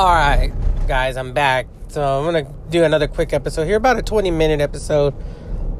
[0.00, 0.50] All right,
[0.88, 1.66] guys, I'm back.
[1.88, 5.12] So I'm gonna do another quick episode here, about a 20 minute episode,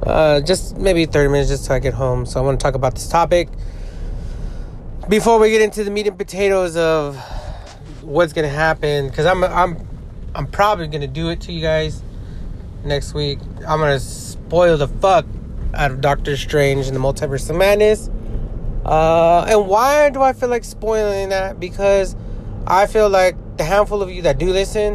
[0.03, 2.27] uh, just maybe 30 minutes, just so I get home.
[2.27, 3.49] So I want to talk about this topic
[5.09, 7.17] before we get into the meat and potatoes of
[8.03, 9.89] what's gonna happen, because I'm I'm
[10.35, 12.03] I'm probably gonna do it to you guys
[12.85, 13.39] next week.
[13.67, 15.25] I'm gonna spoil the fuck
[15.73, 18.11] out of Doctor Strange and the Multiverse of Madness.
[18.85, 21.59] Uh, and why do I feel like spoiling that?
[21.59, 22.17] Because
[22.67, 24.95] I feel like the handful of you that do listen,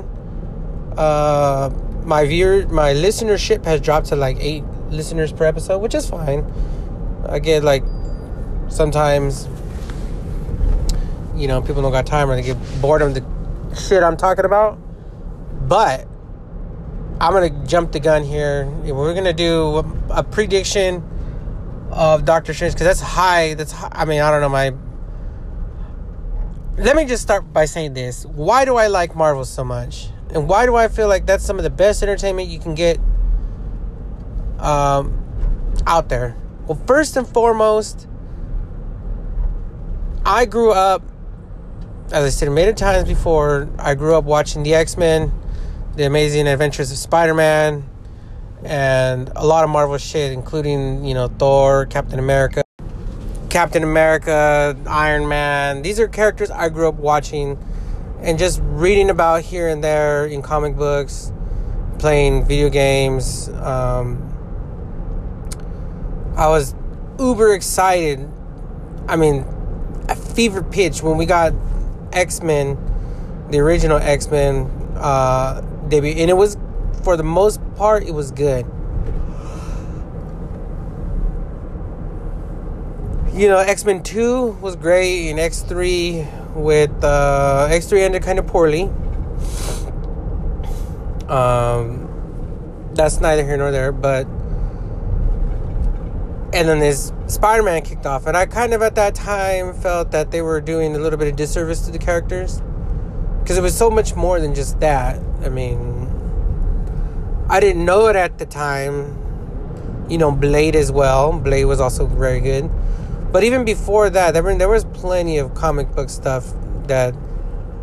[0.97, 1.69] uh,
[2.03, 6.43] my viewer, my listenership has dropped to like eight listeners per episode, which is fine.
[7.29, 7.83] I get like
[8.67, 9.47] sometimes,
[11.35, 13.23] you know, people don't got time or they get bored of the
[13.75, 14.79] shit I'm talking about.
[15.67, 16.07] But
[17.21, 18.65] I'm gonna jump the gun here.
[18.83, 21.03] We're gonna do a prediction
[21.91, 23.53] of Doctor Strange because that's high.
[23.53, 23.91] That's high.
[23.91, 24.73] I mean, I don't know my
[26.77, 28.25] let me just start by saying this.
[28.25, 30.09] Why do I like Marvel so much?
[30.33, 32.99] And why do I feel like that's some of the best entertainment you can get
[34.59, 35.17] um,
[35.87, 36.35] out there?
[36.67, 38.07] Well, first and foremost,
[40.25, 41.01] I grew up,
[42.11, 45.31] as I said many times before, I grew up watching the X Men,
[45.95, 47.87] The Amazing Adventures of Spider Man,
[48.63, 52.64] and a lot of Marvel shit, including, you know, Thor, Captain America.
[53.55, 55.81] Captain America, Iron Man.
[55.81, 57.57] These are characters I grew up watching
[58.19, 61.31] and just reading about here and there in comic books,
[61.97, 63.47] playing video games.
[63.47, 64.19] Um,
[66.35, 66.75] I was
[67.17, 68.29] uber excited.
[69.07, 69.45] I mean,
[70.09, 71.53] a fever pitch when we got
[72.11, 72.77] X Men,
[73.51, 74.65] the original X Men
[74.97, 76.57] uh, debut, and it was
[77.05, 78.65] for the most part it was good.
[83.35, 88.47] You know, X Men 2 was great, and X3 with uh, X3 ended kind of
[88.47, 88.83] poorly.
[91.27, 92.07] Um,
[92.93, 94.25] that's neither here nor there, but
[96.53, 100.11] and then this Spider Man kicked off, and I kind of at that time felt
[100.11, 102.61] that they were doing a little bit of disservice to the characters
[103.41, 105.19] because it was so much more than just that.
[105.43, 106.07] I mean,
[107.49, 109.23] I didn't know it at the time.
[110.07, 111.37] You know, Blade as well.
[111.37, 112.69] Blade was also very good.
[113.35, 116.53] But even before that, there, there was plenty of comic book stuff
[116.87, 117.13] that,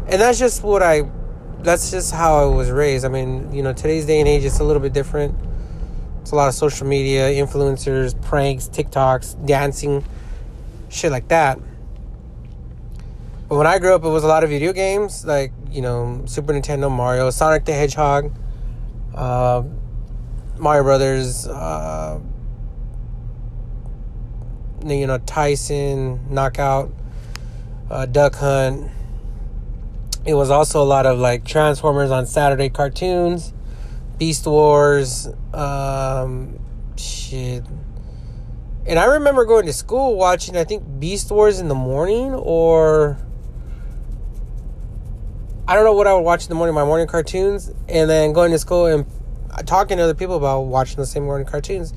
[0.06, 1.02] and that's just what I,
[1.60, 3.04] that's just how I was raised.
[3.04, 5.34] I mean, you know, today's day and age, it's a little bit different.
[6.22, 10.02] It's a lot of social media, influencers, pranks, TikToks, dancing,
[10.88, 11.58] shit like that.
[13.50, 16.22] But when I grew up, it was a lot of video games, like, you know,
[16.24, 18.34] Super Nintendo, Mario, Sonic the Hedgehog,
[19.14, 19.64] uh,
[20.56, 22.20] Mario Brothers, uh,
[24.84, 26.90] you know Tyson knockout,
[27.90, 28.90] uh, Duck Hunt.
[30.24, 33.52] It was also a lot of like Transformers on Saturday cartoons,
[34.18, 36.58] Beast Wars, um,
[36.96, 37.64] shit.
[38.86, 43.16] And I remember going to school watching I think Beast Wars in the morning or
[45.66, 48.32] I don't know what I would watch in the morning, my morning cartoons, and then
[48.32, 49.06] going to school and
[49.64, 51.94] talking to other people about watching the same morning cartoons.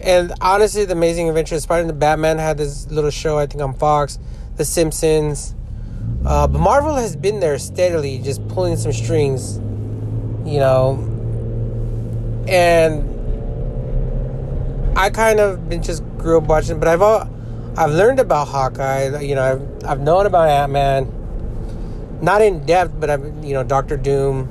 [0.00, 3.62] And honestly, the Amazing Adventures of Spider-Man, the Batman had this little show I think
[3.62, 4.18] on Fox,
[4.56, 5.54] The Simpsons.
[6.24, 9.56] Uh, but Marvel has been there steadily, just pulling some strings,
[10.46, 11.10] you know.
[12.46, 13.10] And
[14.96, 17.28] I kind of been just grew up watching, but I've all,
[17.76, 19.20] I've learned about Hawkeye.
[19.20, 23.64] You know, I've I've known about Ant Man, not in depth, but I've you know
[23.64, 24.48] Doctor Doom,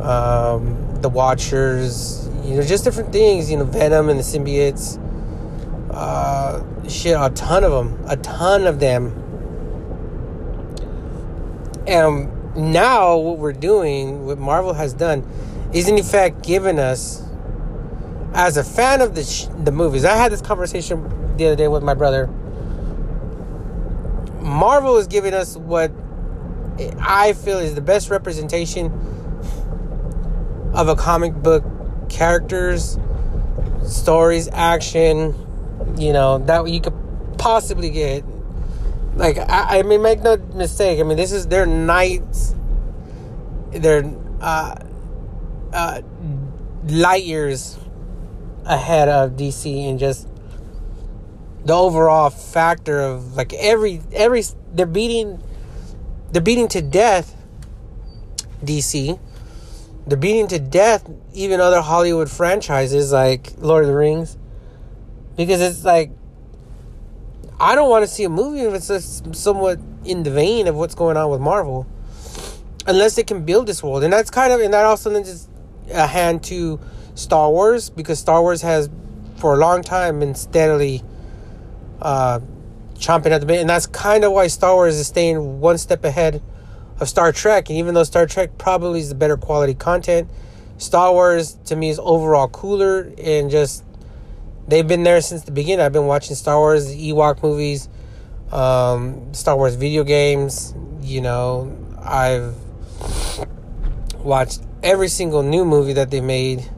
[0.00, 3.50] um, the Watchers, you know, just different things.
[3.50, 4.98] You know, Venom and the symbiotes.
[5.90, 9.16] Uh, shit, a ton of them, a ton of them.
[11.86, 15.26] And now, what we're doing, what Marvel has done,
[15.72, 17.22] is in effect giving us,
[18.34, 20.04] as a fan of the sh- the movies.
[20.04, 22.28] I had this conversation the other day with my brother.
[24.40, 25.90] Marvel is giving us what
[27.00, 28.86] I feel is the best representation
[30.74, 31.64] of a comic book
[32.10, 32.98] characters,
[33.86, 35.34] stories, action,
[35.96, 36.94] you know, that you could
[37.38, 38.24] possibly get.
[39.14, 41.00] Like, I, I mean, make no mistake.
[41.00, 42.54] I mean, this is their nights,
[43.72, 44.04] They're
[44.40, 44.74] uh,
[45.72, 46.02] uh,
[46.86, 47.78] light years
[48.64, 50.28] ahead of DC and just
[51.64, 54.42] the overall factor of like every every
[54.72, 55.42] they're beating
[56.32, 57.36] they're beating to death
[58.64, 59.18] DC
[60.06, 64.36] they're beating to death even other Hollywood franchises like Lord of the Rings
[65.36, 66.10] because it's like
[67.60, 70.94] I don't want to see a movie if it's somewhat in the vein of what's
[70.94, 71.86] going on with Marvel.
[72.86, 74.04] unless they can build this world.
[74.04, 75.48] And that's kind of, and that also lends
[75.92, 76.80] a hand to
[77.14, 78.88] Star Wars because Star Wars has,
[79.36, 81.02] for a long time, been steadily
[82.00, 82.40] uh,
[82.94, 83.60] chomping at the bit.
[83.60, 86.42] And that's kind of why Star Wars is staying one step ahead
[87.00, 87.68] of Star Trek.
[87.70, 90.30] And even though Star Trek probably is the better quality content,
[90.78, 93.84] Star Wars to me is overall cooler and just
[94.68, 95.84] they've been there since the beginning.
[95.84, 97.88] I've been watching Star Wars, Ewok movies,
[98.52, 100.74] um, Star Wars video games.
[101.02, 102.54] You know, I've
[104.18, 106.68] watched every single new movie that they made.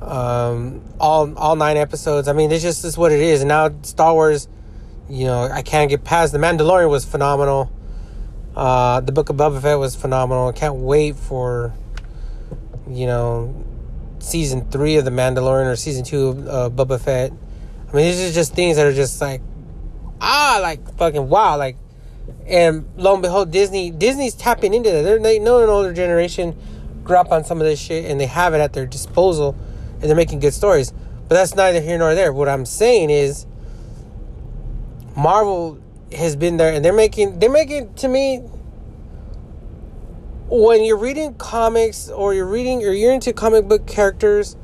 [0.00, 2.26] Um, all all nine episodes.
[2.26, 3.42] I mean, it's just is what it is.
[3.42, 4.48] And now Star Wars,
[5.08, 6.32] you know, I can't get past.
[6.32, 7.70] The Mandalorian was phenomenal.
[8.56, 10.48] Uh, the Book of Boba Fett was phenomenal.
[10.48, 11.72] I can't wait for,
[12.88, 13.64] you know,
[14.18, 17.32] season three of The Mandalorian or season two of uh, Boba Fett.
[17.32, 19.40] I mean, these are just things that are just like,
[20.20, 21.76] ah, like fucking wow, like,
[22.46, 25.02] and lo and behold, Disney Disney's tapping into that.
[25.02, 26.56] They're, they know an older generation
[27.04, 29.56] grew up on some of this shit and they have it at their disposal,
[29.94, 30.92] and they're making good stories.
[31.28, 32.32] But that's neither here nor there.
[32.32, 33.46] What I'm saying is,
[35.16, 35.81] Marvel
[36.12, 38.42] has been there, and they're making they're making to me
[40.48, 44.54] when you're reading comics or you're reading or you're into comic book characters,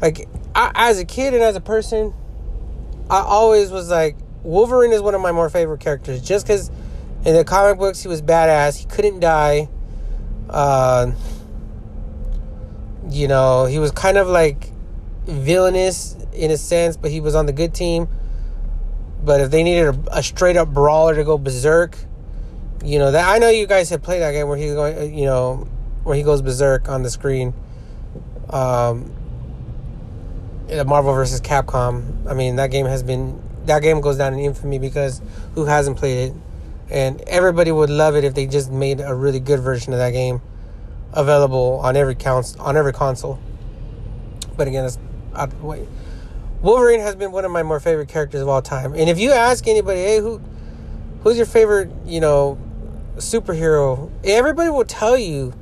[0.00, 2.12] like I, as a kid and as a person,
[3.08, 6.70] I always was like Wolverine is one of my more favorite characters just because
[7.24, 8.76] in the comic books he was badass.
[8.76, 9.68] He couldn't die.
[10.50, 11.12] Uh,
[13.08, 14.72] you know, he was kind of like
[15.24, 18.08] villainous in a sense, but he was on the good team.
[19.22, 21.96] But if they needed a, a straight up brawler to go berserk,
[22.84, 25.02] you know that I know you guys have played that game where he's going, uh,
[25.02, 25.68] you know,
[26.02, 27.54] where he goes berserk on the screen.
[28.50, 29.14] Um,
[30.86, 32.26] Marvel versus Capcom.
[32.28, 35.20] I mean, that game has been that game goes down in infamy because
[35.54, 36.36] who hasn't played it,
[36.90, 40.10] and everybody would love it if they just made a really good version of that
[40.10, 40.40] game
[41.12, 43.38] available on every counts on every console.
[44.56, 44.98] But again, it's
[45.34, 45.86] I, wait.
[46.62, 48.94] Wolverine has been one of my more favorite characters of all time.
[48.94, 50.40] And if you ask anybody, hey, who
[51.24, 52.56] who's your favorite, you know,
[53.16, 54.10] superhero?
[54.22, 55.52] Everybody will tell you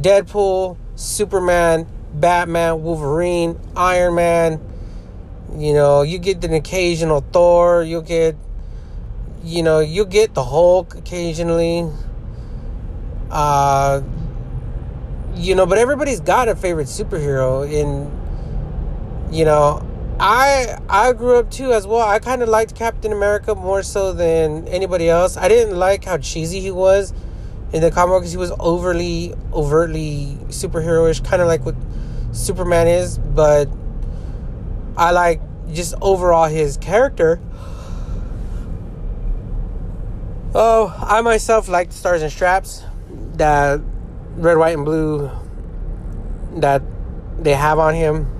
[0.00, 4.60] Deadpool, Superman, Batman, Wolverine, Iron Man.
[5.56, 8.36] You know, you get an occasional Thor, you'll get
[9.42, 11.90] you know, you get the Hulk occasionally.
[13.28, 14.02] Uh
[15.34, 19.84] you know, but everybody's got a favorite superhero and you know,
[20.20, 22.06] I I grew up too as well.
[22.06, 25.36] I kind of liked Captain America more so than anybody else.
[25.36, 27.12] I didn't like how cheesy he was
[27.72, 31.74] in the comic because he was overly overtly superheroish, kind of like what
[32.32, 33.18] Superman is.
[33.18, 33.68] But
[34.96, 35.40] I like
[35.72, 37.40] just overall his character.
[40.54, 42.84] Oh, I myself like the stars and straps
[43.34, 43.80] that
[44.36, 45.28] red, white, and blue
[46.58, 46.82] that
[47.40, 48.30] they have on him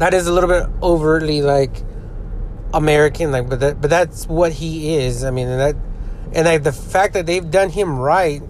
[0.00, 1.82] that is a little bit overtly like
[2.72, 5.24] American, like, but that, but that's what he is.
[5.24, 5.76] I mean, and that,
[6.32, 8.42] and like the fact that they've done him right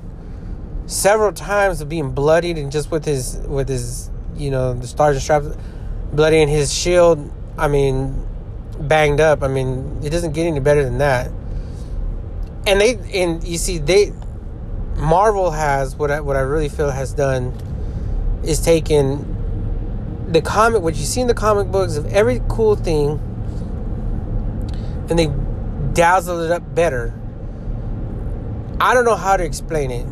[0.87, 5.17] several times of being bloodied and just with his with his you know the stars
[5.17, 5.49] and stripes
[6.13, 7.33] bloody and his shield.
[7.59, 8.27] I mean,
[8.79, 9.43] banged up.
[9.43, 11.33] I mean, it doesn't get any better than that.
[12.65, 14.13] And they and you see they
[14.95, 17.53] Marvel has what I what I really feel has done
[18.45, 19.30] is taken
[20.31, 23.19] the comic, what you see in the comic books of every cool thing,
[25.09, 25.31] and they
[25.93, 27.13] dazzle it up better.
[28.81, 30.07] I don't know how to explain it.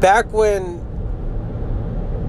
[0.00, 0.84] Back when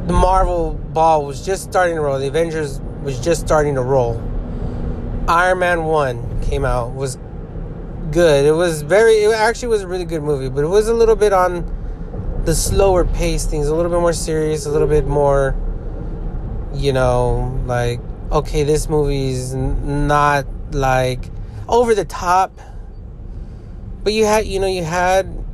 [0.08, 4.16] the Marvel ball was just starting to roll, the Avengers was just starting to roll.
[5.28, 7.20] Iron Man 1 came out, was
[8.12, 8.46] good.
[8.46, 11.16] It was very, it actually was a really good movie, but it was a little
[11.16, 11.79] bit on
[12.50, 15.56] the slower pace things, a little bit more serious, a little bit more,
[16.74, 18.00] you know, like,
[18.32, 21.26] okay, this movie's not like
[21.68, 22.60] over the top.
[24.04, 25.46] But you had, you know, you had,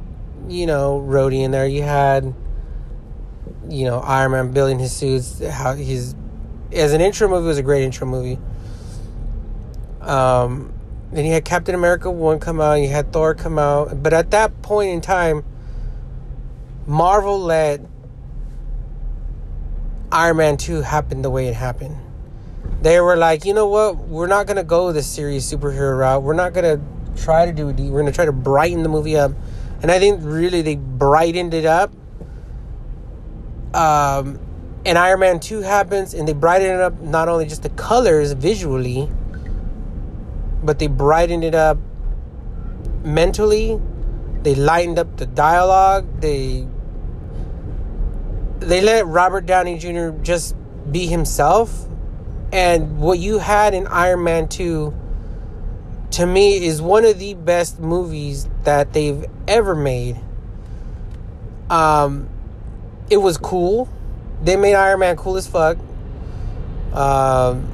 [0.48, 1.68] you know, Rhodey in there.
[1.68, 2.34] You had,
[3.68, 5.46] you know, Iron Man building his suits.
[5.46, 6.16] How he's,
[6.72, 8.40] as an intro movie, was a great intro movie.
[10.00, 10.72] Um,
[11.12, 14.02] then you had Captain America 1 come out, you had Thor come out.
[14.02, 15.44] But at that point in time,
[16.88, 17.82] Marvel let
[20.12, 21.98] Iron Man 2 happen the way it happened.
[22.82, 23.98] They were like, you know what?
[23.98, 26.24] We're not going to go the serious superhero route.
[26.24, 27.80] We're not going to try to do it.
[27.80, 29.32] We're going to try to brighten the movie up.
[29.82, 31.92] And I think really they brightened it up.
[33.74, 34.40] Um,
[34.86, 38.34] and Iron Man 2 happens, and they brighten it up not only just the colors
[38.34, 39.10] visually,
[40.64, 41.78] but they brightened it up
[43.04, 43.80] mentally
[44.44, 46.22] They lightened up the dialogue.
[46.22, 46.68] They
[48.66, 50.10] they let Robert Downey Jr.
[50.22, 50.56] just
[50.92, 51.88] be himself.
[52.52, 54.94] And what you had in Iron Man 2
[56.12, 60.20] to me is one of the best movies that they've ever made.
[61.70, 62.30] Um
[63.10, 63.90] it was cool.
[64.44, 65.78] They made Iron Man cool as fuck.
[66.94, 67.72] Um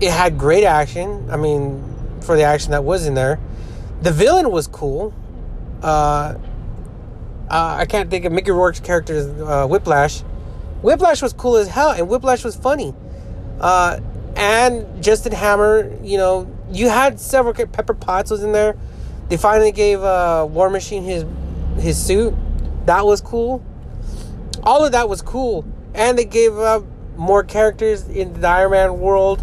[0.00, 1.30] it had great action.
[1.30, 3.38] I mean, for the action that was in there.
[4.02, 5.14] The villain was cool.
[5.82, 6.34] Uh,
[7.50, 10.20] uh, I can't think of Mickey Rourke's character, uh, Whiplash.
[10.82, 12.94] Whiplash was cool as hell, and Whiplash was funny.
[13.60, 14.00] Uh,
[14.36, 17.54] and Justin Hammer, you know, you had several.
[17.54, 18.76] Pepper Potts was in there.
[19.28, 21.24] They finally gave uh, War Machine his
[21.78, 22.34] his suit.
[22.86, 23.64] That was cool.
[24.62, 26.84] All of that was cool, and they gave up
[27.16, 29.42] more characters in the Iron Man world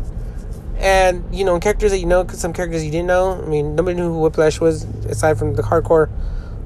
[0.81, 3.41] and you know characters that you know, some characters you didn't know.
[3.41, 6.10] I mean, nobody knew who Whiplash was aside from the hardcore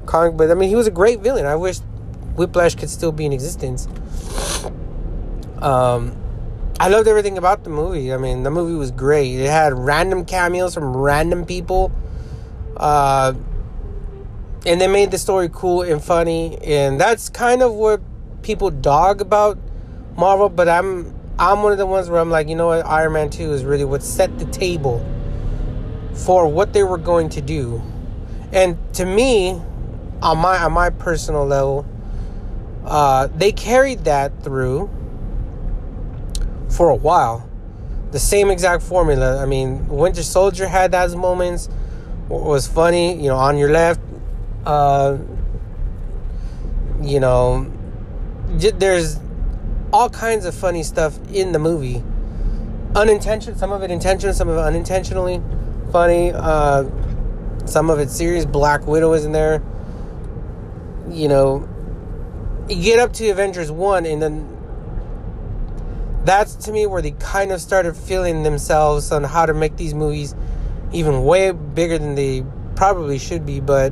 [0.06, 1.46] comic, but I mean, he was a great villain.
[1.46, 1.78] I wish
[2.36, 3.88] Whiplash could still be in existence.
[5.60, 6.16] Um,
[6.78, 8.12] I loved everything about the movie.
[8.12, 9.38] I mean, the movie was great.
[9.38, 11.90] It had random cameos from random people.
[12.76, 13.34] Uh,
[14.66, 16.58] and they made the story cool and funny.
[16.62, 18.00] And that's kind of what
[18.42, 19.58] people dog about
[20.16, 23.12] Marvel, but I'm I'm one of the ones where I'm like, you know what, Iron
[23.12, 25.04] Man 2 is really what set the table
[26.14, 27.82] for what they were going to do.
[28.52, 29.60] And to me,
[30.22, 31.86] on my on my personal level,
[32.84, 34.90] uh, they carried that through
[36.68, 37.48] for a while.
[38.12, 39.42] The same exact formula.
[39.42, 41.68] I mean, Winter Soldier had those moments.
[42.28, 44.00] What was funny, you know, on your left,
[44.64, 45.18] uh,
[47.02, 47.70] you know,
[48.48, 49.18] there's
[49.92, 52.02] all kinds of funny stuff in the movie.
[52.94, 55.42] Unintentional, some of it intentional, some of it unintentionally
[55.92, 56.32] funny.
[56.34, 56.84] Uh,
[57.66, 58.44] some of it serious.
[58.44, 59.62] Black Widow is in there.
[61.10, 61.68] You know,
[62.68, 64.56] you get up to Avengers 1, and then
[66.24, 69.94] that's to me where they kind of started feeling themselves on how to make these
[69.94, 70.34] movies
[70.92, 72.44] even way bigger than they
[72.74, 73.60] probably should be.
[73.60, 73.90] But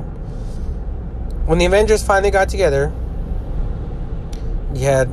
[1.45, 2.91] when the Avengers finally got together,
[4.73, 5.09] you had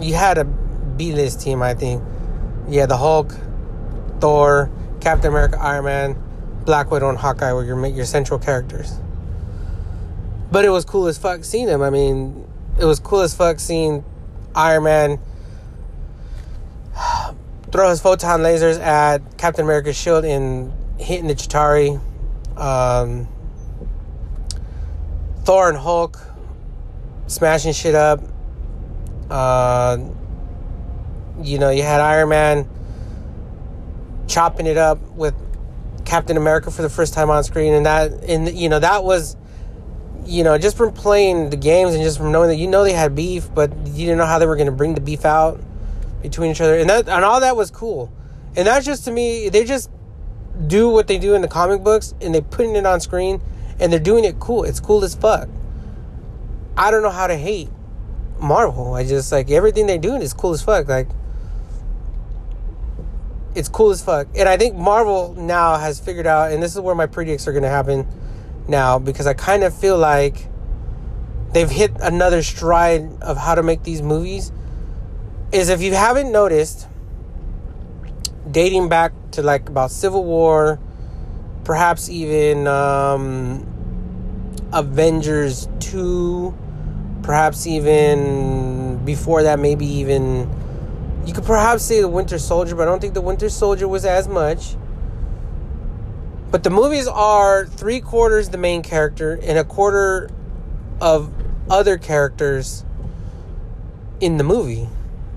[0.00, 2.02] you had a B list team, I think.
[2.68, 3.34] Yeah, the Hulk,
[4.20, 6.22] Thor, Captain America, Iron Man,
[6.64, 8.98] Black Widow, and Hawkeye were your your central characters.
[10.50, 11.82] But it was cool as fuck seeing him.
[11.82, 12.46] I mean,
[12.78, 14.04] it was cool as fuck seeing
[14.54, 15.18] Iron Man
[17.72, 22.00] throw his photon lasers at Captain America's shield and hitting the Chitauri.
[22.56, 23.28] Um,
[25.44, 26.18] Thor and Hulk
[27.26, 28.20] smashing shit up.
[29.30, 29.98] Uh,
[31.42, 32.68] you know, you had Iron Man
[34.26, 35.34] chopping it up with
[36.04, 39.36] Captain America for the first time on screen, and that, and you know, that was,
[40.28, 42.92] you know, just from playing the games and just from knowing that you know they
[42.92, 45.60] had beef, but you didn't know how they were going to bring the beef out
[46.22, 48.12] between each other, and that and all that was cool,
[48.56, 49.90] and that's just to me, they just
[50.66, 53.40] do what they do in the comic books, and they putting it on screen,
[53.80, 54.64] and they're doing it cool.
[54.64, 55.48] It's cool as fuck.
[56.76, 57.70] I don't know how to hate.
[58.38, 58.94] Marvel.
[58.94, 60.88] I just like everything they're doing is cool as fuck.
[60.88, 61.08] Like
[63.54, 64.28] it's cool as fuck.
[64.36, 67.52] And I think Marvel now has figured out, and this is where my predicts are
[67.52, 68.06] gonna happen
[68.68, 70.48] now, because I kind of feel like
[71.52, 74.52] they've hit another stride of how to make these movies.
[75.50, 76.86] Is if you haven't noticed,
[78.50, 80.78] dating back to like about Civil War,
[81.64, 83.66] perhaps even um,
[84.72, 86.54] Avengers 2
[87.28, 90.50] perhaps even before that, maybe even
[91.26, 94.06] you could perhaps say the Winter Soldier, but I don't think the Winter Soldier was
[94.06, 94.76] as much.
[96.50, 100.30] But the movies are three quarters the main character and a quarter
[101.00, 101.32] of
[101.68, 102.84] other characters
[104.20, 104.88] in the movie.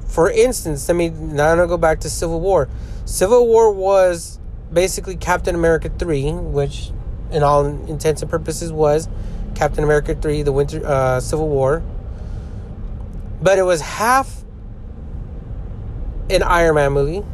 [0.08, 2.70] For instance, I mean, now gonna go back to Civil War.
[3.06, 4.39] Civil War was
[4.72, 6.91] basically Captain America 3, which,
[7.32, 9.10] in all intents and purposes, was
[9.53, 11.84] Captain America 3, the Winter uh, Civil War.
[13.41, 14.44] But it was half
[16.30, 17.25] an Iron Man movie,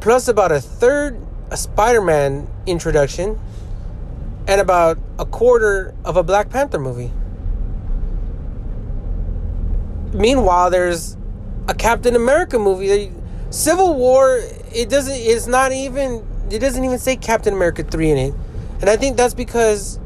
[0.00, 1.20] plus about a third
[1.52, 3.38] a Spider-Man introduction,
[4.48, 7.12] and about a quarter of a Black Panther movie.
[10.14, 11.16] Meanwhile, there's
[11.68, 13.12] a Captain America movie.
[13.50, 14.40] Civil War,
[14.74, 15.14] it doesn't.
[15.14, 16.26] It's not even.
[16.50, 18.34] It doesn't even say Captain America three in it,
[18.80, 20.00] and I think that's because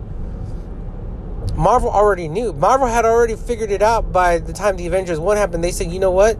[1.55, 2.53] Marvel already knew.
[2.53, 5.65] Marvel had already figured it out by the time the Avengers 1 happened.
[5.65, 6.37] They said, you know what?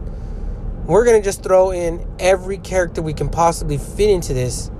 [0.85, 4.71] We're going to just throw in every character we can possibly fit into this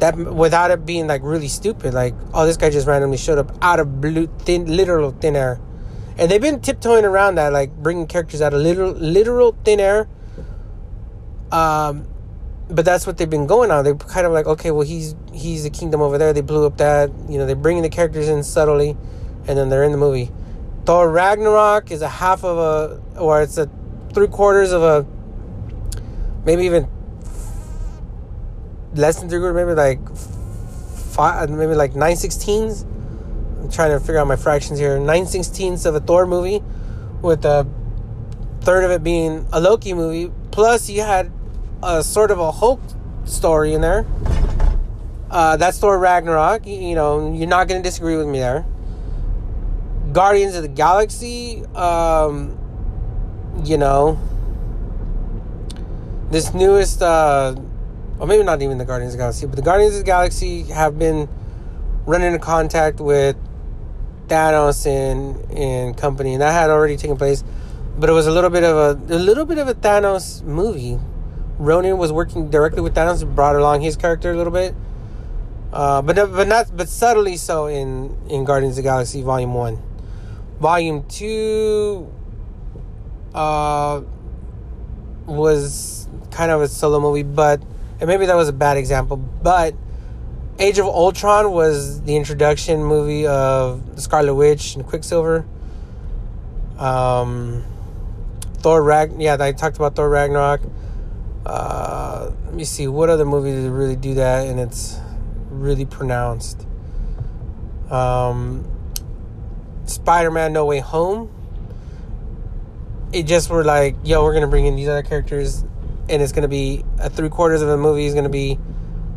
[0.00, 1.94] that without it being like really stupid.
[1.94, 5.60] Like, oh, this guy just randomly showed up out of blue, thin, literal thin air,
[6.16, 10.08] and they've been tiptoeing around that, like bringing characters out of literal, literal thin air.
[11.50, 12.06] Um,
[12.70, 13.84] but that's what they've been going on.
[13.84, 16.32] They're kind of like, okay, well, he's he's the kingdom over there.
[16.32, 18.96] They blew up that, you know, they're bringing the characters in subtly,
[19.46, 20.30] and then they're in the movie.
[20.84, 23.70] Thor Ragnarok is a half of a, or it's a
[24.12, 25.06] three quarters of a,
[26.44, 26.88] maybe even
[28.98, 30.16] less than three quarters, maybe like
[31.14, 32.82] five, maybe like nine sixteens.
[32.82, 34.98] I'm trying to figure out my fractions here.
[34.98, 36.62] Nine sixteenths of a Thor movie,
[37.22, 37.66] with a
[38.60, 40.30] third of it being a Loki movie.
[40.50, 41.30] Plus, you had
[41.82, 42.80] a sort of a Hulk
[43.24, 44.04] story in there.
[45.30, 46.66] Uh, that's Thor Ragnarok.
[46.66, 48.66] You know, you're not going to disagree with me there.
[50.12, 52.58] Guardians of the Galaxy, um,
[53.62, 54.18] you know,
[56.30, 57.54] this newest, uh,
[58.18, 60.62] or maybe not even the Guardians of the Galaxy, but the Guardians of the Galaxy
[60.64, 61.28] have been
[62.06, 63.36] running into contact with
[64.28, 67.44] Thanos and, and company, and that had already taken place.
[67.98, 70.98] But it was a little bit of a, a little bit of a Thanos movie
[71.58, 74.74] Ronan was working directly with Thanos, brought along his character a little bit,
[75.72, 79.82] uh, but but not but subtly so in in Guardians of the Galaxy Volume One,
[80.60, 82.12] Volume Two.
[83.34, 84.02] Uh,
[85.26, 87.62] was kind of a solo movie, but
[88.00, 89.74] and maybe that was a bad example, but
[90.58, 95.46] Age of Ultron was the introduction movie of the Scarlet Witch and Quicksilver.
[96.78, 97.64] Um,
[98.54, 100.60] Thor Rag, yeah, I talked about Thor Ragnarok.
[101.46, 104.98] Uh, let me see what other movies really do that, and it's
[105.48, 106.66] really pronounced.
[107.88, 108.66] Um,
[109.86, 111.30] Spider-Man: No Way Home.
[113.12, 115.64] It just were like, yo, we're gonna bring in these other characters,
[116.08, 118.58] and it's gonna be a three quarters of the movie is gonna be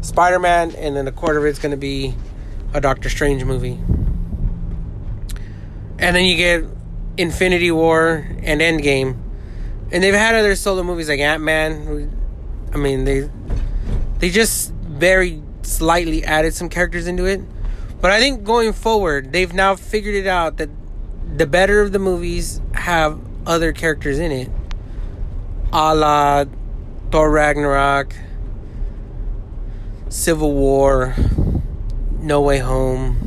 [0.02, 2.16] Spider-Man, and then a quarter of it's gonna be
[2.74, 3.80] a Doctor Strange movie.
[6.00, 6.64] And then you get
[7.18, 9.18] Infinity War and Endgame.
[9.92, 12.10] And they've had other solo movies like Ant Man,
[12.74, 13.30] I mean, they
[14.20, 17.42] they just very slightly added some characters into it.
[18.00, 20.70] But I think going forward, they've now figured it out that
[21.36, 24.50] the better of the movies have other characters in it.
[25.74, 26.46] A la
[27.12, 28.16] Thor Ragnarok,
[30.08, 31.14] Civil War,
[32.20, 33.18] No Way Home.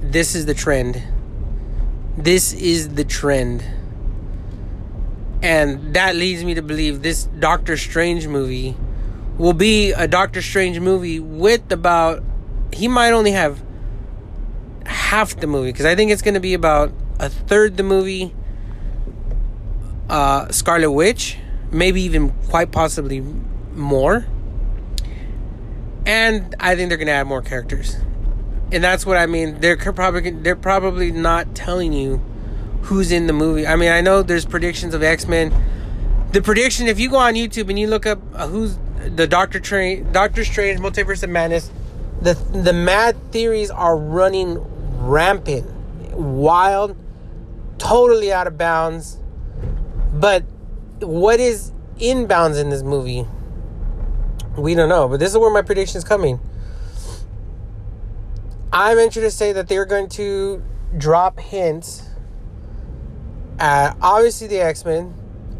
[0.00, 1.00] This is the trend.
[2.18, 3.64] This is the trend.
[5.40, 8.76] And that leads me to believe this Doctor Strange movie
[9.38, 12.24] will be a Doctor Strange movie with about
[12.72, 13.62] he might only have
[14.84, 18.34] half the movie because I think it's going to be about a third the movie
[20.08, 21.38] uh, Scarlet Witch,
[21.70, 23.20] maybe even quite possibly
[23.74, 24.26] more.
[26.04, 27.96] And I think they're going to add more characters.
[28.72, 29.60] And that's what I mean.
[29.60, 32.18] They're probably they're probably not telling you
[32.82, 33.66] who's in the movie.
[33.66, 35.52] I mean, I know there's predictions of X Men.
[36.32, 39.60] The prediction, if you go on YouTube and you look up uh, who's the Doctor
[39.60, 41.70] Train, Doctor Strange, Multiverse of Madness,
[42.20, 44.58] the the mad theories are running
[44.98, 45.70] rampant,
[46.12, 46.96] wild,
[47.78, 49.18] totally out of bounds.
[50.12, 50.44] But
[51.00, 53.26] what is inbounds in this movie?
[54.56, 55.08] We don't know.
[55.08, 56.40] But this is where my prediction is coming.
[58.72, 60.62] I venture to say that they're going to
[60.98, 62.06] drop hints
[63.58, 65.14] uh, obviously, the X Men.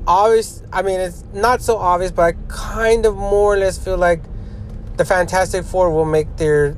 [0.07, 0.63] Obvious.
[0.73, 4.23] I mean, it's not so obvious, but I kind of more or less feel like
[4.97, 6.77] the Fantastic Four will make their.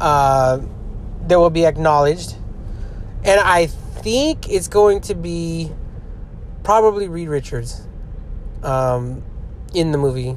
[0.00, 0.60] Uh,
[1.26, 2.36] they will be acknowledged,
[3.24, 5.70] and I think it's going to be
[6.66, 7.86] probably Reed Richards,
[8.64, 9.22] um,
[9.72, 10.36] in the movie.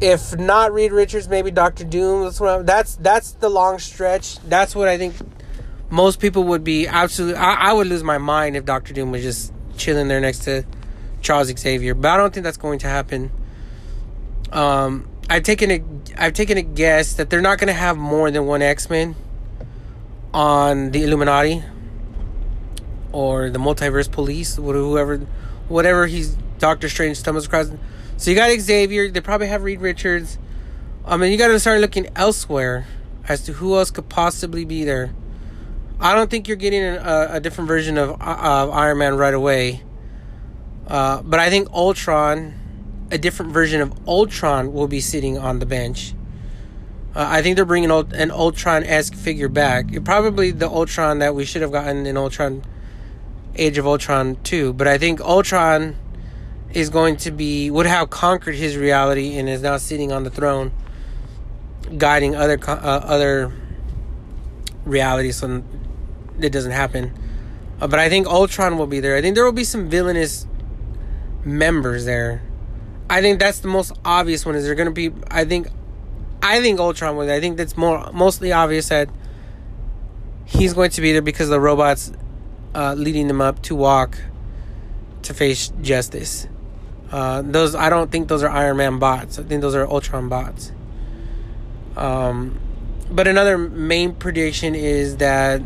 [0.00, 2.24] If not Reed Richards, maybe Doctor Doom.
[2.24, 2.50] That's what.
[2.50, 4.40] I'm, that's that's the long stretch.
[4.40, 5.14] That's what I think
[5.90, 7.38] most people would be absolutely.
[7.38, 10.64] I, I would lose my mind if Doctor Doom was just chilling there next to
[11.20, 13.30] Charles Xavier, but I don't think that's going to happen.
[14.50, 15.82] Um, I've taken a
[16.16, 19.14] I've taken a guess that they're not going to have more than one X Men
[20.34, 21.62] on the Illuminati
[23.12, 25.18] or the Multiverse Police, whoever,
[25.68, 27.70] whatever he's Doctor Strange stumbles across.
[28.16, 29.10] So you got Xavier.
[29.10, 30.38] They probably have Reed Richards.
[31.04, 32.86] I mean, you got to start looking elsewhere
[33.28, 35.14] as to who else could possibly be there.
[36.00, 39.82] I don't think you're getting a, a different version of, of Iron Man right away.
[40.86, 42.54] Uh, but I think Ultron,
[43.10, 46.14] a different version of Ultron, will be sitting on the bench.
[47.14, 49.86] Uh, I think they're bringing an Ultron esque figure back.
[50.04, 52.62] Probably the Ultron that we should have gotten in Ultron,
[53.56, 54.72] Age of Ultron 2.
[54.72, 55.96] But I think Ultron
[56.72, 60.30] is going to be would have conquered his reality and is now sitting on the
[60.30, 60.72] throne,
[61.96, 63.52] guiding other uh, other
[64.84, 65.62] realities so
[66.40, 67.12] it doesn't happen.
[67.80, 69.16] Uh, but I think Ultron will be there.
[69.16, 70.46] I think there will be some villainous
[71.44, 72.42] members there.
[73.08, 74.54] I think that's the most obvious one.
[74.54, 75.12] Is there going to be?
[75.30, 75.68] I think,
[76.42, 77.28] I think Ultron was.
[77.28, 79.08] I think that's more mostly obvious that
[80.44, 82.12] he's going to be there because the robots
[82.78, 84.16] uh, leading them up to walk
[85.22, 86.46] to face justice.
[87.10, 89.36] Uh, those I don't think those are Iron Man bots.
[89.40, 90.70] I think those are Ultron bots.
[91.96, 92.60] Um,
[93.10, 95.60] but another main prediction is that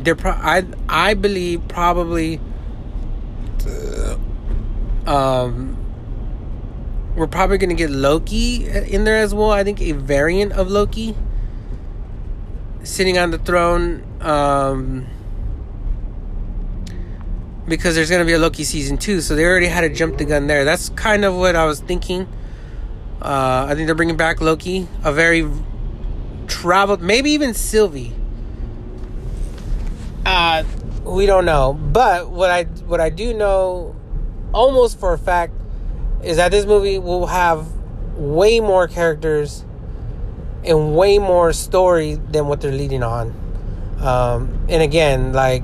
[0.00, 2.38] they're pro- I I believe probably
[5.06, 5.72] um
[7.16, 9.50] we're probably to get Loki in there as well.
[9.50, 11.16] I think a variant of Loki
[12.82, 15.06] sitting on the throne um
[17.68, 20.18] because there's going to be a Loki season 2, so they already had to jump
[20.18, 20.64] the gun there.
[20.64, 22.28] That's kind of what I was thinking.
[23.20, 25.48] Uh, I think they're bringing back Loki, a very
[26.46, 28.12] traveled, maybe even Sylvie.
[30.24, 30.64] Uh,
[31.04, 33.94] we don't know, but what I what I do know,
[34.52, 35.52] almost for a fact,
[36.22, 37.66] is that this movie will have
[38.16, 39.64] way more characters
[40.64, 43.28] and way more story than what they're leading on.
[44.00, 45.62] Um, and again, like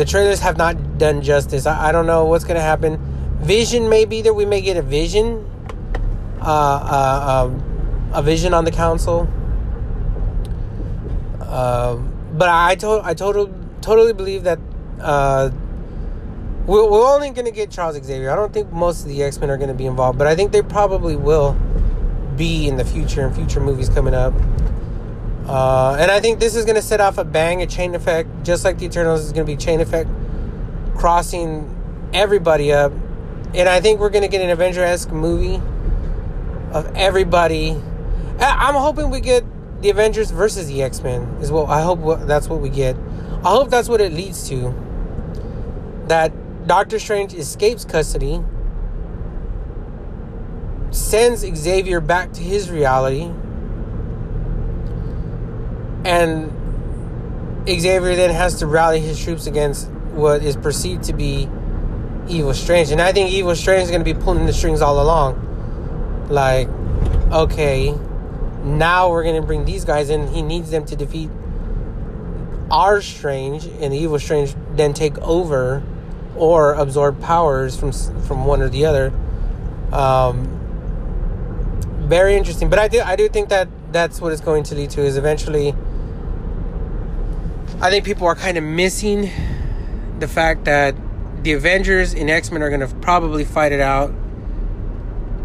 [0.00, 1.66] the trailers have not done justice.
[1.66, 2.98] I, I don't know what's gonna happen.
[3.42, 4.32] Vision may be there.
[4.32, 5.46] We may get a vision.
[6.40, 9.28] Uh, uh, um, a vision on the council.
[11.42, 14.58] Um, but I told I total, totally believe that
[15.02, 15.50] uh,
[16.66, 18.30] we're, we're only going to get Charles Xavier.
[18.30, 20.34] I don't think most of the X Men are going to be involved, but I
[20.34, 21.58] think they probably will
[22.36, 24.32] be in the future in future movies coming up.
[25.50, 28.28] Uh, and I think this is going to set off a bang, a chain effect,
[28.44, 30.08] just like the Eternals is going to be chain effect,
[30.96, 32.92] crossing everybody up.
[33.54, 35.60] And I think we're going to get an Avenger esque movie
[36.72, 37.76] of everybody
[38.40, 39.44] I'm hoping we get
[39.82, 41.22] the Avengers versus the X Men.
[41.40, 42.26] Is what I hope.
[42.26, 42.96] that's what we get.
[43.44, 44.74] I hope that's what it leads to.
[46.06, 46.32] That
[46.66, 48.42] Doctor Strange escapes custody,
[50.90, 53.30] sends Xavier back to his reality,
[56.04, 56.50] and
[57.68, 61.48] Xavier then has to rally his troops against what is perceived to be
[62.28, 62.90] Evil Strange.
[62.90, 66.28] And I think Evil Strange is going to be pulling the strings all along.
[66.28, 66.68] Like,
[67.32, 67.94] okay,
[68.62, 70.28] now we're going to bring these guys in.
[70.28, 71.30] He needs them to defeat
[72.70, 75.82] our Strange, and the Evil Strange then take over
[76.36, 79.12] or absorb powers from from one or the other.
[79.92, 80.56] Um,
[82.08, 84.90] very interesting, but I do I do think that that's what it's going to lead
[84.90, 85.00] to.
[85.02, 85.74] Is eventually,
[87.82, 89.30] I think people are kind of missing
[90.18, 90.94] the fact that
[91.42, 94.12] the Avengers and X Men are going to probably fight it out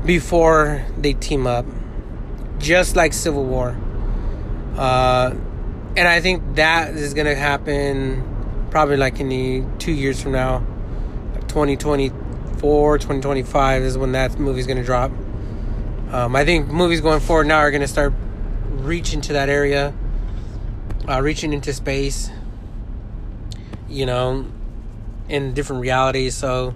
[0.05, 1.65] before they team up
[2.59, 3.77] just like Civil War.
[4.77, 5.33] Uh,
[5.95, 10.33] and I think that is going to happen probably like in the two years from
[10.33, 10.59] now,
[11.47, 15.09] 2024, 2025 is when that movie's going to drop.
[16.11, 18.13] Um, I think movies going forward now are going to start
[18.71, 19.93] reaching to that area,
[21.07, 22.29] uh, reaching into space,
[23.89, 24.45] you know,
[25.29, 26.35] in different realities.
[26.35, 26.73] So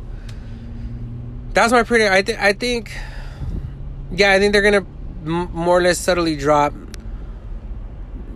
[1.53, 2.07] that's my pretty.
[2.07, 2.91] I th- I think,
[4.11, 4.85] yeah, I think they're gonna
[5.23, 6.73] more or less subtly drop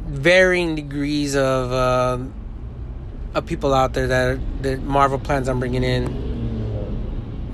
[0.06, 2.18] varying degrees of uh,
[3.34, 6.32] of people out there that that Marvel plans on bringing in.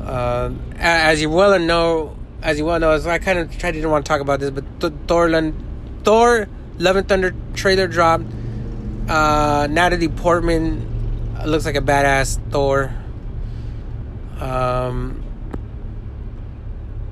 [0.01, 4.05] Uh, as you well know, as you well know, I kind of tried to want
[4.05, 5.53] to talk about this, but Th- Thor,
[6.03, 6.47] Thor,
[6.79, 8.25] Love and Thunder trailer dropped.
[9.09, 10.85] Uh, Natalie Portman
[11.45, 12.93] looks like a badass Thor.
[14.39, 15.23] Um,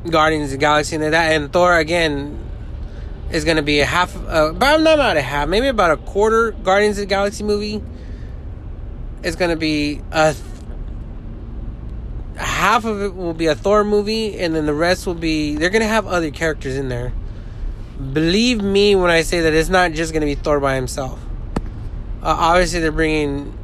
[0.10, 1.34] Guardians of the Galaxy and that.
[1.34, 2.40] And Thor again
[3.30, 5.98] is going to be a half, uh, but not not a half, maybe about a
[5.98, 7.84] quarter Guardians of the Galaxy movie.
[9.24, 10.46] It's going to be a th-
[12.38, 15.70] half of it will be a Thor movie, and then the rest will be they're
[15.70, 17.12] going to have other characters in there.
[17.98, 21.20] Believe me when I say that it's not just going to be Thor by himself.
[22.22, 23.58] Uh, obviously, they're bringing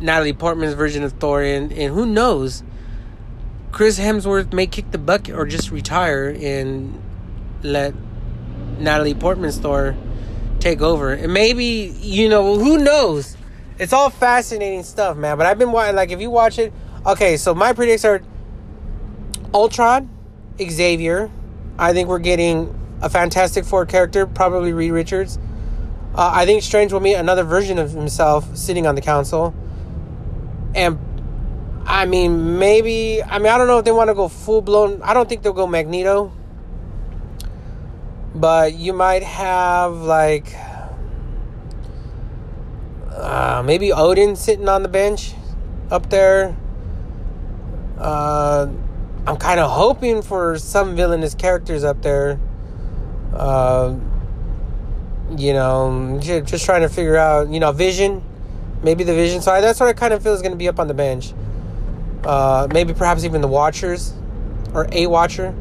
[0.00, 2.62] Natalie Portman's version of Thor in, and who knows
[3.70, 7.00] Chris Hemsworth may kick the bucket or just retire and
[7.62, 7.94] let
[8.78, 9.94] Natalie Portman's Thor
[10.58, 11.12] take over.
[11.12, 13.36] And maybe, you know, who knows?
[13.78, 15.36] It's all fascinating stuff, man.
[15.36, 16.72] But I've been watching, like, if you watch it,
[17.04, 18.22] okay, so my predictions are
[19.52, 20.08] Ultron,
[20.58, 21.30] Xavier.
[21.78, 25.38] I think we're getting a Fantastic Four character, probably Reed Richards.
[26.14, 29.54] Uh, I think Strange will meet another version of himself sitting on the council.
[30.74, 30.98] And
[31.86, 33.22] I mean, maybe.
[33.22, 35.02] I mean, I don't know if they want to go full blown.
[35.02, 36.32] I don't think they'll go Magneto.
[38.34, 40.54] But you might have, like,
[43.12, 45.34] uh, maybe Odin sitting on the bench
[45.90, 46.56] up there.
[47.98, 48.68] Uh,
[49.26, 52.38] I'm kind of hoping for some villainous characters up there.
[53.34, 53.96] Uh,
[55.36, 58.22] you know, just trying to figure out, you know, Vision,
[58.82, 59.62] maybe the Vision side.
[59.62, 61.32] That's what I kind of feel is going to be up on the bench.
[62.24, 64.12] Uh, maybe perhaps even the Watchers
[64.74, 65.54] or a Watcher.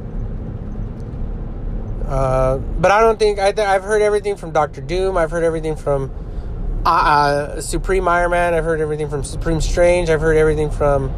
[2.05, 5.15] Uh, but I don't think I have heard everything from Doctor Doom.
[5.15, 6.12] I've heard everything from
[6.86, 8.55] uh, uh, Supreme Iron Man.
[8.55, 10.10] I've heard everything from Supreme Strange.
[10.10, 11.13] I've heard everything from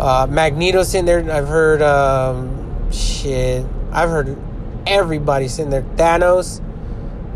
[0.00, 1.18] uh, Magneto sitting there.
[1.30, 3.64] I've heard um, shit.
[3.92, 4.36] I've heard
[4.86, 5.82] everybody sitting there.
[5.96, 6.60] Thanos,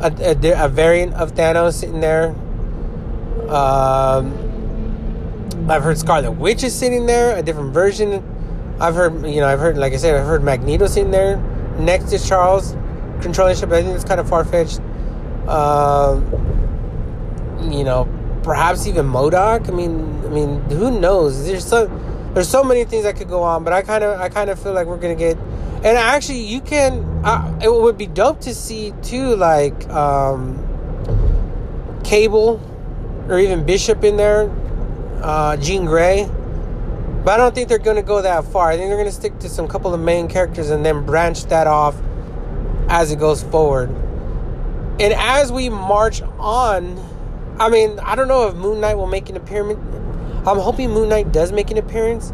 [0.01, 2.35] a, a, a variant of Thanos sitting there.
[3.49, 4.41] Um,
[5.69, 8.23] I've heard Scarlet Witch is sitting there, a different version.
[8.81, 11.37] I've heard, you know, I've heard, like I said, I've heard Magneto sitting there
[11.79, 12.77] next to Charles
[13.21, 13.71] controlling ship.
[13.71, 14.81] I think it's kind of far fetched.
[15.49, 16.23] Um,
[17.71, 18.09] you know,
[18.43, 19.69] perhaps even MODOK.
[19.69, 21.47] I mean, I mean, who knows?
[21.47, 21.87] There's so
[22.35, 24.59] there's so many things that could go on, but I kind of I kind of
[24.59, 25.37] feel like we're gonna get.
[25.85, 27.05] And actually, you can.
[27.25, 30.59] Uh, it would be dope to see too, like um,
[32.05, 32.59] Cable
[33.29, 34.51] or even Bishop in there,
[35.23, 36.27] uh, Jean Grey.
[37.25, 38.70] But I don't think they're going to go that far.
[38.70, 41.44] I think they're going to stick to some couple of main characters and then branch
[41.47, 41.97] that off
[42.88, 43.88] as it goes forward.
[45.01, 46.99] And as we march on,
[47.59, 49.79] I mean, I don't know if Moon Knight will make an appearance.
[50.47, 52.33] I'm hoping Moon Knight does make an appearance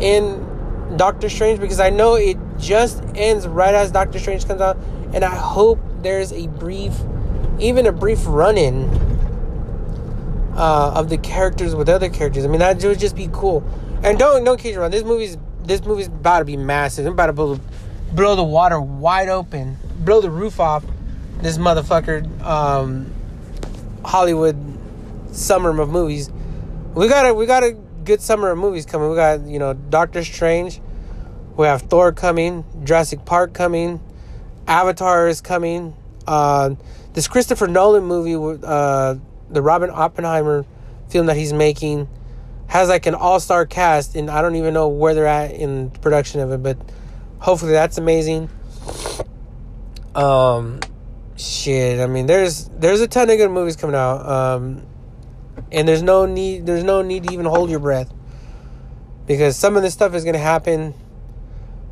[0.00, 0.47] in
[0.96, 4.76] Doctor Strange because I know it just ends right as Doctor Strange comes out.
[5.12, 6.94] And I hope there's a brief,
[7.58, 8.84] even a brief run in
[10.54, 12.44] uh, of the characters with other characters.
[12.44, 13.64] I mean, that would just be cool.
[14.02, 14.90] And don't don't kid around.
[14.90, 17.06] This movie's this movie's about to be massive.
[17.06, 17.60] I'm about to blow,
[18.12, 20.84] blow the water wide open, blow the roof off.
[21.40, 23.12] This motherfucker, um,
[24.04, 24.56] Hollywood
[25.30, 26.30] summer of movies.
[26.94, 27.76] We gotta we got a
[28.08, 29.10] good summer of movies coming.
[29.10, 30.80] We got you know Doctor Strange.
[31.56, 34.00] We have Thor coming, Jurassic Park coming,
[34.66, 35.94] Avatar is coming.
[36.26, 36.74] Uh,
[37.12, 39.16] this Christopher Nolan movie, uh,
[39.50, 40.64] the Robin Oppenheimer
[41.08, 42.08] film that he's making
[42.68, 45.90] has like an all star cast, and I don't even know where they're at in
[45.90, 46.78] production of it, but
[47.40, 48.48] hopefully that's amazing.
[50.14, 50.80] Um,
[51.36, 52.00] shit.
[52.00, 54.26] I mean, there's there's a ton of good movies coming out.
[54.26, 54.87] Um,
[55.72, 58.12] and there's no need there's no need to even hold your breath
[59.26, 60.94] because some of this stuff is gonna happen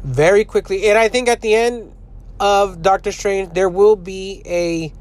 [0.06, 0.88] very quickly.
[0.88, 1.92] And I think at the end
[2.38, 4.92] of Doctor Strange, there will be a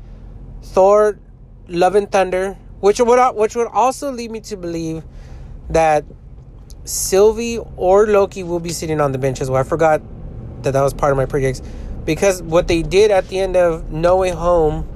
[0.63, 1.19] Thor:
[1.67, 5.04] Love and Thunder, which would which would also lead me to believe
[5.69, 6.06] that
[6.84, 9.60] Sylvie or Loki will be sitting on the bench as well.
[9.60, 10.01] I forgot
[10.63, 11.62] that that was part of my predicts
[12.04, 14.88] because what they did at the end of No Way Home,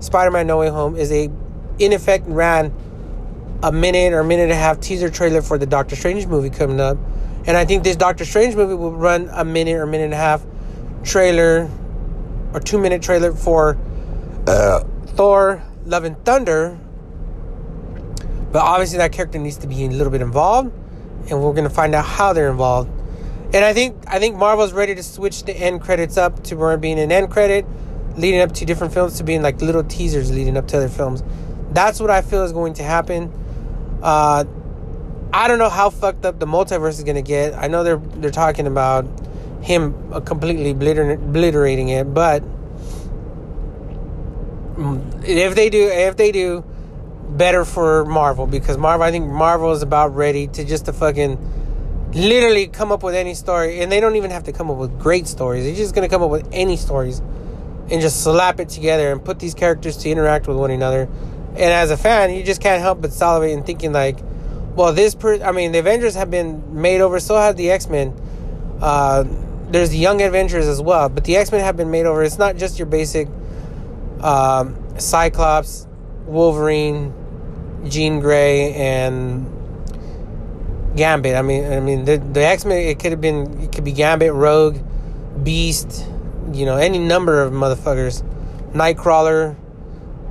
[0.00, 1.30] Spider-Man No Way Home, is they
[1.78, 2.72] in effect ran
[3.62, 6.80] a minute or minute and a half teaser trailer for the Doctor Strange movie coming
[6.80, 6.98] up,
[7.46, 10.18] and I think this Doctor Strange movie will run a minute or minute and a
[10.18, 10.44] half
[11.04, 11.70] trailer
[12.52, 13.78] or two minute trailer for
[14.46, 16.78] uh, Thor: Love and Thunder,
[18.52, 20.72] but obviously, that character needs to be a little bit involved,
[21.30, 22.90] and we're gonna find out how they're involved.
[23.54, 26.98] And I think I think Marvel's ready to switch the end credits up to being
[26.98, 27.64] an end credit,
[28.16, 31.22] leading up to different films to being like little teasers leading up to other films.
[31.70, 33.32] That's what I feel is going to happen.
[34.02, 34.44] Uh,
[35.32, 37.54] I don't know how fucked up the multiverse is gonna get.
[37.54, 39.06] I know they're they're talking about
[39.60, 42.42] him completely obliterating it, but
[44.76, 46.64] mm, if they do, if they do,
[47.28, 52.12] better for Marvel because Marvel, I think Marvel is about ready to just to fucking
[52.14, 54.98] literally come up with any story, and they don't even have to come up with
[54.98, 55.64] great stories.
[55.64, 57.20] They're just gonna come up with any stories
[57.90, 61.08] and just slap it together and put these characters to interact with one another.
[61.56, 64.18] And as a fan, you just can't help but salivate and thinking like,
[64.74, 67.88] well, this per I mean, the Avengers have been made over, so have the X
[67.88, 68.14] Men.
[68.80, 69.24] Uh,
[69.70, 72.22] there's the Young Avengers as well, but the X Men have been made over.
[72.22, 73.28] It's not just your basic
[74.20, 75.86] um, Cyclops,
[76.26, 77.14] Wolverine,
[77.88, 79.50] Jean Grey, and
[80.94, 81.36] Gambit.
[81.36, 82.78] I mean, I mean the the X Men.
[82.78, 83.62] It could have been.
[83.62, 84.76] It could be Gambit, Rogue,
[85.42, 86.06] Beast.
[86.52, 88.22] You know, any number of motherfuckers.
[88.72, 89.56] Nightcrawler,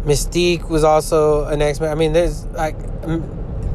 [0.05, 1.91] Mystique was also an X Men.
[1.91, 2.77] I mean, there's like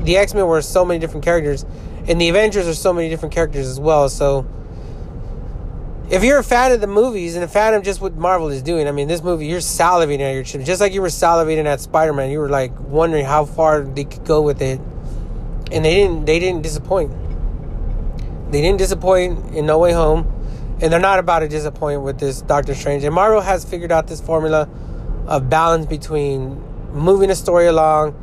[0.04, 1.64] the X Men were so many different characters,
[2.06, 4.08] and the Avengers are so many different characters as well.
[4.08, 4.46] So
[6.08, 8.62] if you're a fan of the movies and a fan of just what Marvel is
[8.62, 10.62] doing, I mean, this movie, you're salivating at your chip.
[10.62, 14.04] Just like you were salivating at Spider Man, you were like wondering how far they
[14.04, 14.80] could go with it,
[15.72, 16.26] and they didn't.
[16.26, 17.12] They didn't disappoint.
[18.52, 20.26] They didn't disappoint in No Way Home,
[20.80, 23.02] and they're not about to disappoint with this Doctor Strange.
[23.02, 24.68] And Marvel has figured out this formula
[25.30, 26.60] of balance between
[26.92, 28.14] moving a story along,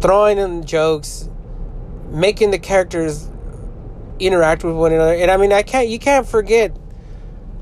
[0.00, 1.28] throwing in jokes,
[2.08, 3.28] making the characters
[4.18, 5.12] interact with one another.
[5.12, 6.74] And I mean, I can't you can't forget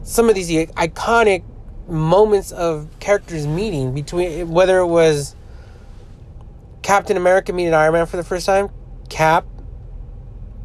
[0.04, 1.42] some of these iconic
[1.88, 5.34] moments of characters meeting between whether it was
[6.82, 8.70] Captain America meeting Iron Man for the first time,
[9.08, 9.44] Cap,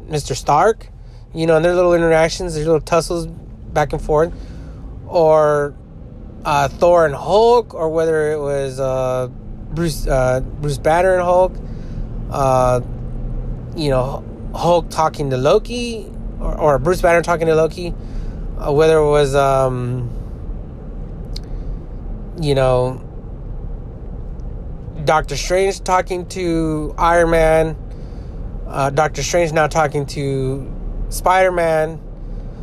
[0.06, 0.36] Mr.
[0.36, 0.86] Stark,
[1.34, 4.32] you know, and their little interactions, their little tussles back and forth,
[5.08, 5.74] or
[6.44, 9.28] uh, Thor and Hulk, or whether it was uh,
[9.72, 11.52] Bruce uh, Bruce Banner and Hulk,
[12.30, 12.80] uh,
[13.76, 14.24] you know,
[14.54, 17.94] Hulk talking to Loki, or, or Bruce Banner talking to Loki,
[18.58, 20.10] uh, whether it was um,
[22.40, 23.00] you know
[25.04, 27.76] Doctor Strange talking to Iron Man,
[28.66, 30.70] uh, Doctor Strange now talking to
[31.08, 32.00] Spider Man,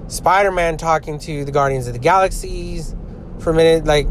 [0.10, 2.96] Spider Man talking to the Guardians of the Galaxies
[3.39, 3.86] for a minute.
[3.86, 4.08] Like,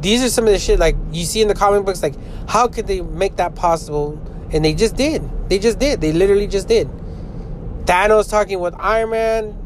[0.00, 2.02] these are some of the shit like you see in the comic books.
[2.02, 2.14] Like,
[2.48, 4.20] how could they make that possible?
[4.52, 5.22] And they just did.
[5.48, 6.00] They just did.
[6.00, 6.88] They literally just did.
[7.84, 9.58] Thanos talking with Iron Man.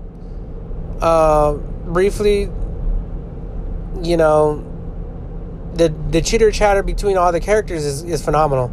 [1.01, 1.55] Uh,
[1.85, 2.51] briefly,
[4.03, 4.65] you know,
[5.75, 8.73] the the chitter chatter between all the characters is, is phenomenal,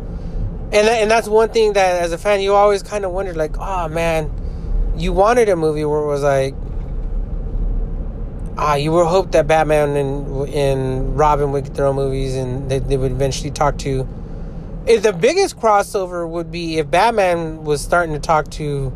[0.71, 3.36] and that, and that's one thing that as a fan you always kind of wondered
[3.36, 4.31] like, oh man,
[4.95, 6.55] you wanted a movie where it was like,
[8.57, 12.69] ah, you would hope that Batman and and Robin would get their own movies and
[12.69, 14.07] they, they would eventually talk to.
[14.85, 18.91] If the biggest crossover would be if Batman was starting to talk to,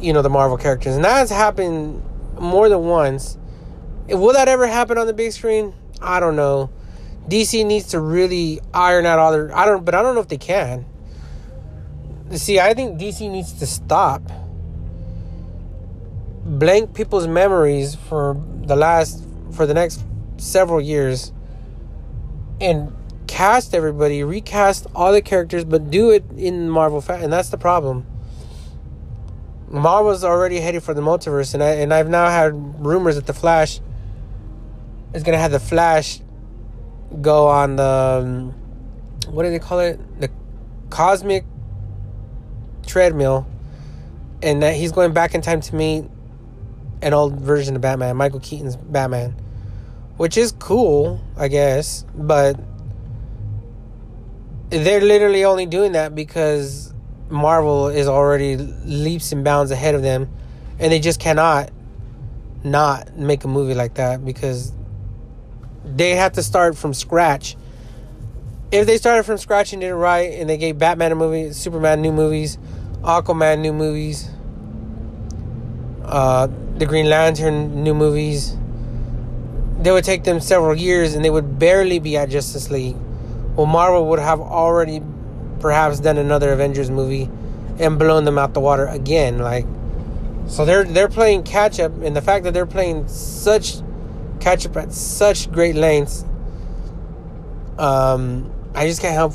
[0.00, 2.02] you know, the Marvel characters, and that has happened
[2.38, 3.38] more than once.
[4.08, 5.74] Will that ever happen on the big screen?
[6.00, 6.70] I don't know.
[7.28, 9.56] DC needs to really iron out all their.
[9.56, 10.86] I don't, but I don't know if they can.
[12.32, 14.22] See, I think DC needs to stop
[16.46, 20.04] blank people's memories for the last for the next
[20.36, 21.32] several years
[22.60, 22.94] and
[23.26, 27.58] cast everybody, recast all the characters, but do it in Marvel fa- and that's the
[27.58, 28.06] problem.
[29.68, 32.52] Marvel's already headed for the multiverse, and I and I've now had
[32.84, 33.80] rumors that the Flash
[35.12, 36.20] is gonna have the Flash
[37.20, 38.50] go on the um,
[39.28, 39.98] what do they call it?
[40.20, 40.30] The
[40.90, 41.44] cosmic
[42.86, 43.46] treadmill,
[44.40, 46.04] and that he's going back in time to meet
[47.02, 49.34] an old version of Batman, Michael Keaton's Batman,
[50.16, 52.58] which is cool, I guess, but
[54.70, 56.92] they're literally only doing that because
[57.28, 60.28] Marvel is already leaps and bounds ahead of them,
[60.78, 61.70] and they just cannot
[62.64, 64.72] not make a movie like that because
[65.84, 67.56] they have to start from scratch.
[68.72, 71.52] If they started from scratch and did it right, and they gave Batman a movie,
[71.52, 72.58] Superman new movies,
[73.02, 74.28] Aquaman new movies,
[76.04, 78.56] uh, the Green Lantern new movies,
[79.80, 82.96] they would take them several years, and they would barely be at Justice League.
[83.54, 85.00] Well, Marvel would have already
[85.60, 87.30] perhaps done another Avengers movie
[87.78, 89.38] and blown them out the water again.
[89.38, 89.66] Like,
[90.46, 93.76] so they're they're playing catch up, and the fact that they're playing such
[94.40, 96.24] catch up at such great lengths.
[97.78, 99.34] Um, I just can't help.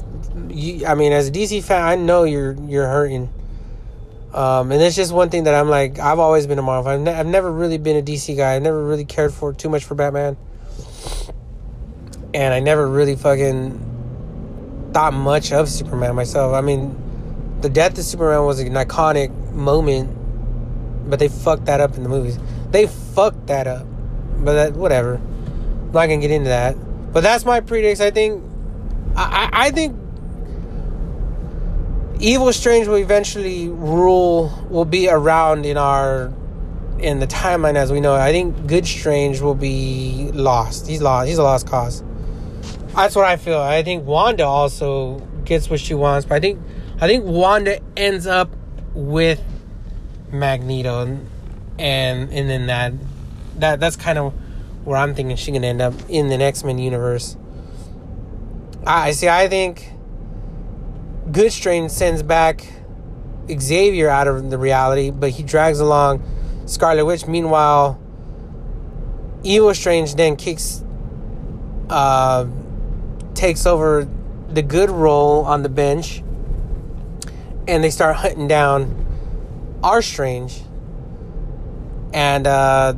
[0.50, 3.30] You, I mean, as a DC fan, I know you're you're hurting.
[4.34, 6.92] Um, and it's just one thing that I'm like, I've always been a Marvel.
[6.92, 8.56] I've, ne- I've never really been a DC guy.
[8.56, 10.38] I never really cared for too much for Batman,
[12.34, 16.54] and I never really fucking thought much of Superman myself.
[16.54, 16.96] I mean,
[17.62, 22.10] the death of Superman was an iconic moment, but they fucked that up in the
[22.10, 22.40] movies.
[22.72, 23.86] They fucked that up
[24.42, 25.16] but that, whatever.
[25.16, 26.76] I'm not gonna get into that.
[27.14, 28.02] But that's my predicts.
[28.02, 28.44] I think,
[29.16, 29.98] I, I think,
[32.22, 34.52] Evil Strange will eventually rule.
[34.70, 36.32] Will be around in our,
[37.00, 38.16] in the timeline as we know.
[38.16, 38.20] It.
[38.20, 40.88] I think Good Strange will be lost.
[40.88, 41.28] He's lost.
[41.28, 42.04] He's a lost cause.
[42.96, 43.60] That's what I feel.
[43.60, 46.62] I think Wanda also gets what she wants, but I think,
[47.00, 48.52] I think Wanda ends up
[48.94, 49.42] with
[50.32, 51.28] Magneto, and
[51.80, 52.94] and, and then that
[53.58, 54.34] that that's kind of
[54.86, 57.36] where I'm thinking she's gonna end up in the X Men universe.
[58.86, 59.28] I see.
[59.28, 59.92] I think
[61.30, 62.66] Good Strange sends back
[63.50, 66.24] Xavier out of the reality, but he drags along
[66.66, 67.28] Scarlet Witch.
[67.28, 68.00] Meanwhile,
[69.44, 70.84] Evil Strange then kicks,
[71.90, 72.48] uh,
[73.34, 74.08] takes over
[74.50, 76.24] the good role on the bench,
[77.68, 79.06] and they start hunting down
[79.84, 80.62] our Strange,
[82.14, 82.48] and.
[82.48, 82.94] Uh,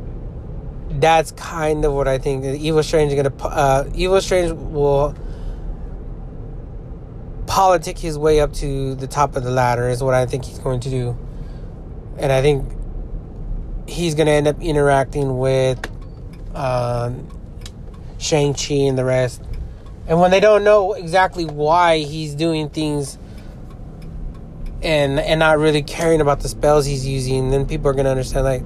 [1.00, 2.44] that's kind of what I think.
[2.44, 5.14] Evil Strange is gonna uh, Evil Strange will
[7.54, 10.58] politic his way up to the top of the ladder is what I think he's
[10.58, 11.16] going to do.
[12.18, 12.68] and I think
[13.86, 15.78] he's gonna end up interacting with
[16.52, 17.12] uh,
[18.18, 19.40] Shang Chi and the rest.
[20.08, 23.18] And when they don't know exactly why he's doing things
[24.82, 28.44] and and not really caring about the spells he's using, then people are gonna understand
[28.44, 28.64] like,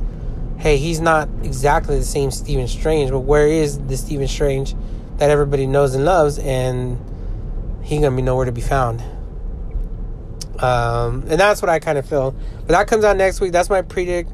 [0.56, 4.74] hey, he's not exactly the same Stephen Strange, but where is the Stephen Strange
[5.18, 6.98] that everybody knows and loves, and
[7.88, 9.02] he gonna be nowhere to be found.
[10.58, 12.32] Um, and that's what I kind of feel.
[12.66, 13.52] But that comes out next week.
[13.52, 14.30] That's my predict.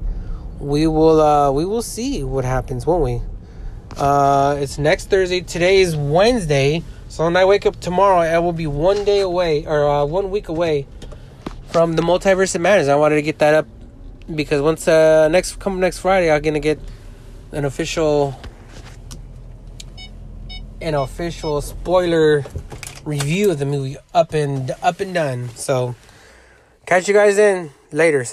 [0.58, 3.22] We will uh, we will see what happens, won't we?
[3.96, 5.40] Uh, it's next Thursday.
[5.40, 6.82] Today is Wednesday.
[7.08, 10.32] So when I wake up tomorrow, I will be one day away or uh, one
[10.32, 10.88] week away
[11.68, 12.88] from the multiverse of madness.
[12.88, 13.66] I wanted to get that up
[14.34, 16.80] because once uh, next come next Friday, I'm gonna get
[17.52, 18.36] an official
[20.80, 22.44] an official spoiler
[23.04, 25.50] review of the movie up and up and done.
[25.50, 25.94] So
[26.86, 28.24] catch you guys in later.